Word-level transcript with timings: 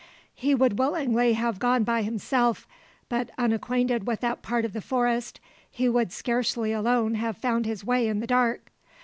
He 0.33 0.55
would 0.55 0.79
willingly 0.79 1.33
have 1.33 1.59
gone 1.59 1.83
by 1.83 2.01
himself, 2.01 2.67
but 3.07 3.29
unacquainted 3.37 4.07
with 4.07 4.21
that 4.21 4.41
part 4.41 4.65
of 4.65 4.73
the 4.73 4.81
forest, 4.81 5.39
he 5.69 5.87
would 5.87 6.11
scarcely 6.11 6.71
alone 6.73 7.13
have 7.13 7.37
found 7.37 7.67
his 7.67 7.85
way 7.85 8.07
in 8.07 8.19
the 8.19 8.25
dark. 8.25 8.71